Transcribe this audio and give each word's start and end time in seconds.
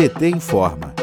PT 0.00 0.30
informa. 0.30 0.94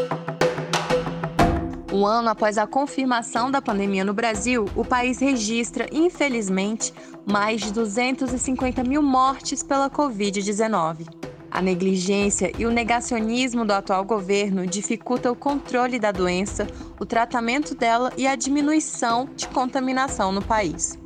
Um 1.93 2.03
ano 2.03 2.29
após 2.29 2.57
a 2.57 2.65
confirmação 2.65 3.51
da 3.51 3.61
pandemia 3.61 4.03
no 4.03 4.11
Brasil, 4.11 4.65
o 4.75 4.83
país 4.83 5.19
registra, 5.19 5.87
infelizmente, 5.91 6.91
mais 7.23 7.61
de 7.61 7.71
250 7.71 8.83
mil 8.83 9.03
mortes 9.03 9.61
pela 9.61 9.87
Covid-19. 9.87 11.07
A 11.51 11.61
negligência 11.61 12.51
e 12.57 12.65
o 12.65 12.71
negacionismo 12.71 13.63
do 13.63 13.73
atual 13.73 14.03
governo 14.03 14.65
dificultam 14.65 15.33
o 15.33 15.35
controle 15.35 15.99
da 15.99 16.11
doença, 16.11 16.65
o 16.99 17.05
tratamento 17.05 17.75
dela 17.75 18.11
e 18.17 18.25
a 18.25 18.35
diminuição 18.35 19.29
de 19.35 19.47
contaminação 19.47 20.31
no 20.31 20.41
país. 20.41 20.97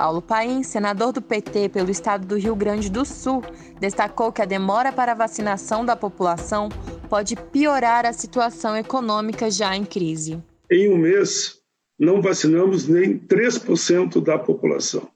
Paulo 0.00 0.22
Paim, 0.22 0.62
senador 0.62 1.12
do 1.12 1.20
PT 1.20 1.68
pelo 1.68 1.90
estado 1.90 2.26
do 2.26 2.38
Rio 2.38 2.56
Grande 2.56 2.90
do 2.90 3.04
Sul, 3.04 3.42
destacou 3.78 4.32
que 4.32 4.40
a 4.40 4.46
demora 4.46 4.90
para 4.90 5.12
a 5.12 5.14
vacinação 5.14 5.84
da 5.84 5.94
população 5.94 6.70
pode 7.10 7.36
piorar 7.36 8.06
a 8.06 8.12
situação 8.12 8.76
econômica 8.76 9.50
já 9.50 9.76
em 9.76 9.84
crise. 9.84 10.42
Em 10.70 10.88
um 10.88 10.96
mês, 10.96 11.58
não 11.98 12.22
vacinamos 12.22 12.88
nem 12.88 13.18
3% 13.18 14.22
da 14.22 14.38
população. 14.38 15.10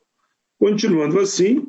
Continuando 0.59 1.19
assim, 1.19 1.67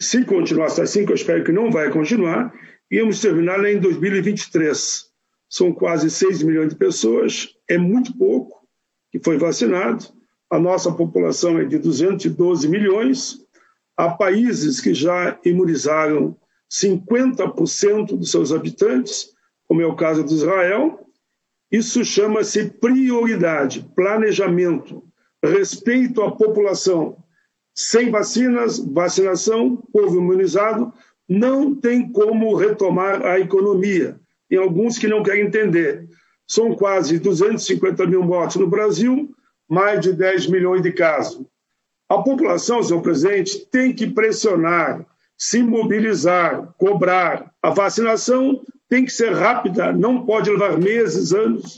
se 0.00 0.24
continuasse 0.24 0.80
assim, 0.80 1.04
que 1.04 1.12
eu 1.12 1.16
espero 1.16 1.44
que 1.44 1.52
não 1.52 1.70
vai 1.70 1.90
continuar, 1.90 2.52
íamos 2.90 3.20
terminar 3.20 3.64
em 3.64 3.78
2023. 3.78 5.06
São 5.48 5.72
quase 5.72 6.10
6 6.10 6.42
milhões 6.42 6.70
de 6.70 6.76
pessoas, 6.76 7.48
é 7.68 7.78
muito 7.78 8.16
pouco 8.16 8.66
que 9.12 9.20
foi 9.22 9.38
vacinado 9.38 10.18
a 10.50 10.58
nossa 10.58 10.90
população 10.90 11.58
é 11.58 11.64
de 11.64 11.78
212 11.78 12.68
milhões. 12.68 13.38
Há 13.96 14.10
países 14.10 14.80
que 14.80 14.94
já 14.94 15.38
imunizaram 15.44 16.36
50% 16.72 18.16
dos 18.16 18.30
seus 18.30 18.52
habitantes, 18.52 19.30
como 19.68 19.82
é 19.82 19.86
o 19.86 19.94
caso 19.94 20.24
de 20.24 20.34
Israel. 20.34 21.06
Isso 21.70 22.02
chama-se 22.04 22.70
prioridade, 22.70 23.86
planejamento, 23.94 25.04
respeito 25.44 26.22
à 26.22 26.32
população. 26.32 27.22
Sem 27.74 28.10
vacinas, 28.10 28.78
vacinação, 28.78 29.76
povo 29.92 30.16
imunizado, 30.16 30.92
não 31.28 31.74
tem 31.74 32.10
como 32.10 32.56
retomar 32.56 33.24
a 33.24 33.38
economia. 33.38 34.18
Tem 34.48 34.58
alguns 34.58 34.98
que 34.98 35.06
não 35.06 35.22
querem 35.22 35.46
entender. 35.46 36.08
São 36.46 36.74
quase 36.74 37.18
250 37.18 38.06
mil 38.06 38.24
mortes 38.24 38.56
no 38.56 38.66
Brasil, 38.66 39.30
mais 39.68 40.00
de 40.00 40.14
10 40.14 40.46
milhões 40.46 40.82
de 40.82 40.90
casos. 40.90 41.44
A 42.08 42.16
população, 42.22 42.82
senhor 42.82 43.02
presidente, 43.02 43.66
tem 43.70 43.92
que 43.92 44.06
pressionar, 44.06 45.06
se 45.36 45.62
mobilizar, 45.62 46.74
cobrar. 46.78 47.52
A 47.62 47.68
vacinação 47.68 48.62
tem 48.88 49.04
que 49.04 49.12
ser 49.12 49.34
rápida, 49.34 49.92
não 49.92 50.24
pode 50.24 50.50
levar 50.50 50.78
meses, 50.78 51.32
anos. 51.32 51.76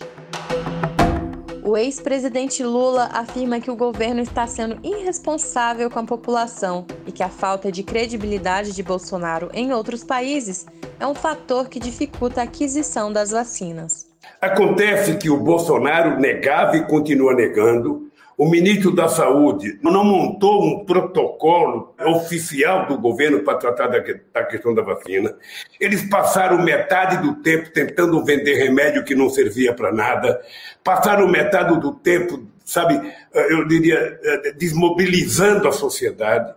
O 1.63 1.77
ex-presidente 1.77 2.63
Lula 2.63 3.11
afirma 3.13 3.61
que 3.61 3.71
o 3.71 3.77
governo 3.77 4.21
está 4.21 4.47
sendo 4.47 4.79
irresponsável 4.83 5.91
com 5.91 5.99
a 5.99 6.05
população 6.05 6.87
e 7.07 7.13
que 7.13 7.23
a 7.23 7.29
falta 7.29 7.71
de 7.71 7.83
credibilidade 7.83 8.73
de 8.73 8.83
Bolsonaro 8.83 9.51
em 9.53 9.73
outros 9.73 10.03
países 10.03 10.67
é 10.99 11.07
um 11.07 11.15
fator 11.15 11.69
que 11.69 11.79
dificulta 11.79 12.41
a 12.41 12.45
aquisição 12.45 13.13
das 13.13 13.31
vacinas. 13.31 14.09
Acontece 14.41 15.17
que 15.17 15.29
o 15.29 15.37
Bolsonaro 15.37 16.19
negava 16.19 16.77
e 16.77 16.87
continua 16.87 17.35
negando. 17.35 18.10
O 18.41 18.49
ministro 18.49 18.91
da 18.91 19.07
Saúde 19.07 19.79
não 19.83 20.03
montou 20.03 20.65
um 20.65 20.83
protocolo 20.87 21.95
oficial 22.07 22.87
do 22.87 22.97
governo 22.97 23.41
para 23.41 23.59
tratar 23.59 23.89
da 23.89 24.45
questão 24.45 24.75
da 24.75 24.81
vacina. 24.81 25.37
Eles 25.79 26.09
passaram 26.09 26.57
metade 26.57 27.19
do 27.19 27.35
tempo 27.43 27.69
tentando 27.69 28.25
vender 28.25 28.55
remédio 28.55 29.05
que 29.05 29.15
não 29.15 29.29
servia 29.29 29.75
para 29.75 29.93
nada. 29.93 30.41
Passaram 30.83 31.29
metade 31.29 31.79
do 31.79 31.93
tempo, 31.93 32.43
sabe, 32.65 33.13
eu 33.35 33.69
diria, 33.69 34.19
desmobilizando 34.57 35.69
a 35.69 35.73
sociedade. 35.73 36.55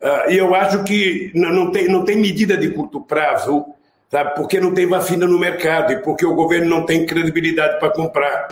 Ah, 0.00 0.24
e 0.30 0.38
eu 0.38 0.54
acho 0.54 0.82
que 0.82 1.30
não 1.34 1.70
tem, 1.70 1.88
não 1.88 2.06
tem 2.06 2.16
medida 2.16 2.56
de 2.56 2.70
curto 2.70 3.02
prazo 3.02 3.66
sabe? 4.10 4.34
Porque 4.34 4.58
não 4.58 4.72
tem 4.72 4.86
vacina 4.86 5.26
no 5.26 5.38
mercado 5.38 5.92
e 5.92 5.96
porque 5.98 6.24
o 6.24 6.34
governo 6.34 6.70
não 6.70 6.86
tem 6.86 7.04
credibilidade 7.04 7.78
para 7.78 7.90
comprar. 7.90 8.48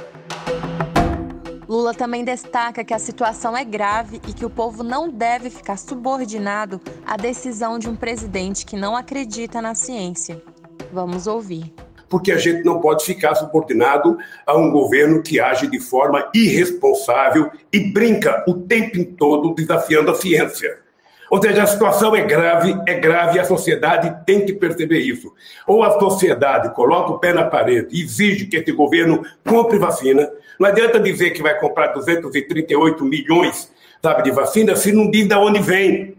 Lula 1.77 1.93
também 1.93 2.25
destaca 2.25 2.83
que 2.83 2.95
a 2.95 2.99
situação 2.99 3.55
é 3.55 3.63
grave 3.63 4.19
e 4.27 4.33
que 4.33 4.47
o 4.47 4.51
povo 4.51 4.83
não 4.83 5.11
deve 5.11 5.51
ficar 5.51 5.77
subordinado 5.77 6.81
à 7.05 7.19
decisão 7.19 7.79
de 7.79 7.87
um 7.87 7.95
presidente 7.95 8.65
que 8.65 8.77
não 8.77 8.97
acredita 8.97 9.61
na 9.61 9.75
ciência. 9.75 10.43
Vamos 10.91 11.27
ouvir. 11.27 11.71
Porque 12.09 12.33
a 12.33 12.39
gente 12.39 12.65
não 12.65 12.81
pode 12.81 13.05
ficar 13.05 13.35
subordinado 13.35 14.17
a 14.47 14.57
um 14.57 14.71
governo 14.71 15.23
que 15.23 15.39
age 15.39 15.67
de 15.67 15.79
forma 15.79 16.31
irresponsável 16.35 17.51
e 17.71 17.79
brinca 17.93 18.43
o 18.49 18.55
tempo 18.55 19.05
todo 19.15 19.55
desafiando 19.55 20.11
a 20.11 20.15
ciência. 20.15 20.86
Ou 21.31 21.43
seja, 21.43 21.65
a 21.65 21.67
situação 21.67 22.15
é 22.15 22.23
grave, 22.23 22.79
é 22.87 22.95
grave 22.95 23.37
e 23.37 23.41
a 23.41 23.45
sociedade 23.45 24.25
tem 24.25 24.47
que 24.47 24.53
perceber 24.53 25.01
isso. 25.01 25.33
Ou 25.67 25.83
a 25.83 25.99
sociedade 25.99 26.73
coloca 26.75 27.13
o 27.13 27.19
pé 27.19 27.33
na 27.33 27.45
parede 27.45 27.89
e 27.91 28.03
exige 28.03 28.47
que 28.47 28.57
esse 28.57 28.71
governo 28.73 29.25
compre 29.45 29.79
vacina. 29.79 30.31
Não 30.59 30.69
adianta 30.69 30.99
dizer 31.01 31.31
que 31.31 31.43
vai 31.43 31.59
comprar 31.59 31.89
238 31.89 33.05
milhões 33.05 33.75
sabe, 34.03 34.23
de 34.23 34.31
vacina 34.31 34.77
se 34.77 34.93
não 34.93 35.11
diz 35.11 35.27
de 35.27 35.35
onde 35.35 35.61
vem. 35.61 36.15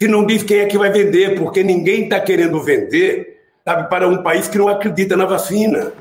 Se 0.00 0.06
não 0.08 0.26
diz 0.26 0.42
quem 0.42 0.58
é 0.58 0.66
que 0.66 0.76
vai 0.76 0.90
vender, 0.90 1.38
porque 1.38 1.62
ninguém 1.62 2.02
está 2.04 2.18
querendo 2.20 2.60
vender 2.60 3.40
sabe, 3.64 3.88
para 3.88 4.08
um 4.08 4.22
país 4.22 4.48
que 4.48 4.58
não 4.58 4.68
acredita 4.68 5.16
na 5.16 5.24
vacina. 5.24 5.92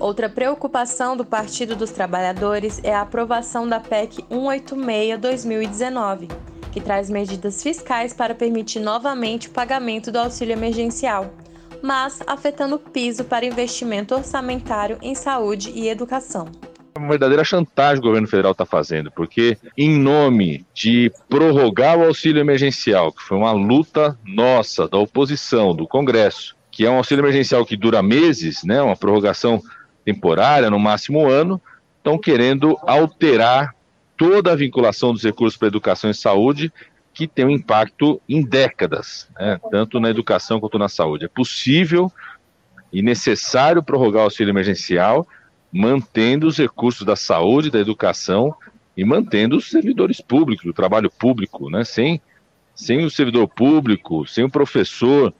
Outra 0.00 0.28
preocupação 0.28 1.16
do 1.16 1.24
Partido 1.24 1.76
dos 1.76 1.92
Trabalhadores 1.92 2.80
é 2.82 2.92
a 2.92 3.02
aprovação 3.02 3.68
da 3.68 3.78
PEC 3.80 4.24
186-2019 4.24 6.53
que 6.74 6.80
traz 6.80 7.08
medidas 7.08 7.62
fiscais 7.62 8.12
para 8.12 8.34
permitir 8.34 8.80
novamente 8.80 9.46
o 9.46 9.52
pagamento 9.52 10.10
do 10.10 10.18
auxílio 10.18 10.54
emergencial, 10.54 11.32
mas 11.80 12.20
afetando 12.26 12.74
o 12.74 12.78
piso 12.80 13.22
para 13.22 13.46
investimento 13.46 14.12
orçamentário 14.12 14.98
em 15.00 15.14
saúde 15.14 15.70
e 15.72 15.88
educação. 15.88 16.50
Uma 16.98 17.10
verdadeira 17.10 17.44
chantagem 17.44 18.00
o 18.00 18.02
governo 18.02 18.26
federal 18.26 18.50
está 18.50 18.66
fazendo, 18.66 19.08
porque 19.12 19.56
em 19.78 19.96
nome 19.96 20.66
de 20.74 21.12
prorrogar 21.28 21.96
o 21.96 22.06
auxílio 22.06 22.40
emergencial, 22.40 23.12
que 23.12 23.22
foi 23.22 23.38
uma 23.38 23.52
luta 23.52 24.18
nossa, 24.24 24.88
da 24.88 24.98
oposição, 24.98 25.76
do 25.76 25.86
Congresso, 25.86 26.56
que 26.72 26.84
é 26.84 26.90
um 26.90 26.96
auxílio 26.96 27.22
emergencial 27.22 27.64
que 27.64 27.76
dura 27.76 28.02
meses, 28.02 28.64
né, 28.64 28.82
uma 28.82 28.96
prorrogação 28.96 29.62
temporária, 30.04 30.68
no 30.68 30.78
máximo 30.80 31.20
um 31.20 31.28
ano, 31.28 31.62
estão 31.98 32.18
querendo 32.18 32.76
alterar 32.82 33.76
toda 34.16 34.52
a 34.52 34.56
vinculação 34.56 35.12
dos 35.12 35.22
recursos 35.22 35.56
para 35.56 35.68
educação 35.68 36.10
e 36.10 36.14
saúde, 36.14 36.72
que 37.12 37.26
tem 37.26 37.44
um 37.44 37.50
impacto 37.50 38.20
em 38.28 38.44
décadas, 38.44 39.28
né, 39.38 39.60
tanto 39.70 40.00
na 40.00 40.10
educação 40.10 40.58
quanto 40.58 40.78
na 40.78 40.88
saúde. 40.88 41.24
É 41.24 41.28
possível 41.28 42.10
e 42.92 43.02
necessário 43.02 43.82
prorrogar 43.82 44.22
o 44.22 44.24
auxílio 44.24 44.52
emergencial, 44.52 45.26
mantendo 45.72 46.46
os 46.46 46.58
recursos 46.58 47.04
da 47.04 47.16
saúde, 47.16 47.70
da 47.70 47.80
educação 47.80 48.54
e 48.96 49.04
mantendo 49.04 49.56
os 49.56 49.68
servidores 49.68 50.20
públicos, 50.20 50.64
o 50.64 50.72
trabalho 50.72 51.10
público, 51.10 51.70
né, 51.70 51.84
sem, 51.84 52.20
sem 52.74 53.04
o 53.04 53.10
servidor 53.10 53.48
público, 53.48 54.26
sem 54.26 54.44
o 54.44 54.50
professor 54.50 55.32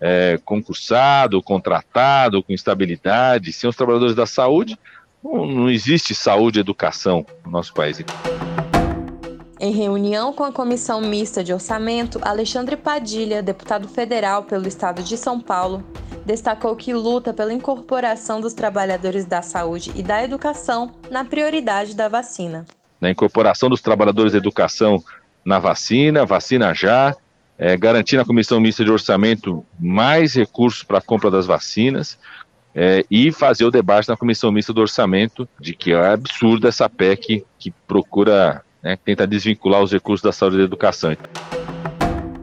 é, 0.00 0.38
concursado, 0.44 1.42
contratado, 1.42 2.42
com 2.42 2.52
estabilidade, 2.52 3.52
sem 3.52 3.68
os 3.68 3.76
trabalhadores 3.76 4.14
da 4.14 4.26
saúde, 4.26 4.78
não, 5.24 5.46
não 5.46 5.70
existe 5.70 6.14
saúde 6.14 6.58
e 6.58 6.60
educação 6.60 7.24
no 7.44 7.50
nosso 7.50 7.72
país. 7.72 7.98
Em 9.58 9.72
reunião 9.72 10.32
com 10.32 10.44
a 10.44 10.52
Comissão 10.52 11.00
Mista 11.00 11.42
de 11.42 11.52
Orçamento, 11.52 12.20
Alexandre 12.22 12.76
Padilha, 12.76 13.42
deputado 13.42 13.88
federal 13.88 14.42
pelo 14.42 14.68
estado 14.68 15.02
de 15.02 15.16
São 15.16 15.40
Paulo, 15.40 15.82
destacou 16.26 16.76
que 16.76 16.92
luta 16.92 17.32
pela 17.32 17.52
incorporação 17.52 18.40
dos 18.40 18.52
trabalhadores 18.52 19.24
da 19.24 19.40
saúde 19.40 19.90
e 19.94 20.02
da 20.02 20.22
educação 20.22 20.92
na 21.10 21.24
prioridade 21.24 21.94
da 21.94 22.08
vacina. 22.08 22.66
Na 23.00 23.10
incorporação 23.10 23.70
dos 23.70 23.80
trabalhadores 23.80 24.32
da 24.32 24.38
educação 24.38 25.02
na 25.44 25.58
vacina, 25.58 26.26
vacina 26.26 26.74
já, 26.74 27.14
é, 27.58 27.76
garantir 27.76 28.16
na 28.16 28.24
Comissão 28.24 28.60
Mista 28.60 28.84
de 28.84 28.90
Orçamento 28.90 29.64
mais 29.78 30.34
recursos 30.34 30.82
para 30.82 30.98
a 30.98 31.02
compra 31.02 31.30
das 31.30 31.46
vacinas, 31.46 32.18
é, 32.74 33.04
e 33.10 33.30
fazer 33.30 33.64
o 33.64 33.70
debate 33.70 34.08
na 34.08 34.16
comissão 34.16 34.50
mista 34.50 34.72
do 34.72 34.80
orçamento 34.80 35.48
de 35.60 35.74
que 35.74 35.92
é 35.92 36.12
absurda 36.12 36.68
essa 36.68 36.88
PEC 36.88 37.44
que 37.58 37.70
procura, 37.86 38.64
né, 38.82 38.96
tenta 38.96 39.26
desvincular 39.26 39.82
os 39.82 39.92
recursos 39.92 40.22
da 40.22 40.32
saúde 40.32 40.56
e 40.56 40.58
da 40.58 40.64
educação. 40.64 41.16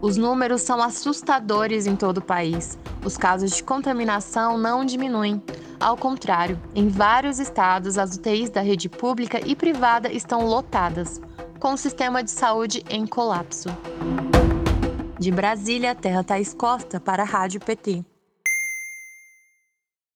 Os 0.01 0.18
números 0.18 0.62
são 0.62 0.81
assustadores 0.81 1.86
em 1.86 1.95
todo 1.95 2.18
o 2.18 2.22
país. 2.22 2.78
Os 3.06 3.18
casos 3.18 3.56
de 3.56 3.63
contaminação 3.63 4.57
não 4.57 4.83
diminuem. 4.83 5.42
Ao 5.80 5.95
contrário, 5.95 6.60
em 6.74 6.88
vários 6.88 7.38
estados, 7.39 7.98
as 7.98 8.16
UTIs 8.16 8.50
da 8.50 8.62
rede 8.62 8.89
pública 8.89 9.39
e 9.45 9.56
privada 9.56 10.12
estão 10.12 10.45
lotadas, 10.45 11.22
com 11.60 11.74
o 11.74 11.77
sistema 11.77 12.24
de 12.24 12.31
saúde 12.31 12.84
em 12.89 13.06
colapso. 13.06 13.69
De 15.19 15.30
Brasília, 15.30 15.94
Terra 15.94 16.24
Thaís 16.24 16.51
Costa, 16.51 17.00
para 17.00 17.22
a 17.22 17.25
Rádio 17.25 17.60
PT. 17.60 18.04